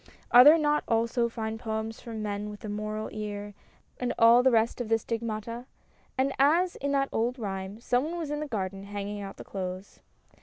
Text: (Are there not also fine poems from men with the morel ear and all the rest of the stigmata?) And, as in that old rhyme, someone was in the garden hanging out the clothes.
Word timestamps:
(Are 0.31 0.43
there 0.43 0.57
not 0.57 0.83
also 0.87 1.29
fine 1.29 1.59
poems 1.59 2.01
from 2.01 2.23
men 2.23 2.49
with 2.49 2.61
the 2.61 2.69
morel 2.69 3.07
ear 3.11 3.53
and 3.99 4.15
all 4.17 4.41
the 4.41 4.49
rest 4.49 4.81
of 4.81 4.89
the 4.89 4.97
stigmata?) 4.97 5.67
And, 6.17 6.33
as 6.39 6.75
in 6.77 6.91
that 6.93 7.09
old 7.11 7.37
rhyme, 7.37 7.79
someone 7.79 8.17
was 8.17 8.31
in 8.31 8.39
the 8.39 8.47
garden 8.47 8.85
hanging 8.85 9.21
out 9.21 9.37
the 9.37 9.43
clothes. 9.43 9.99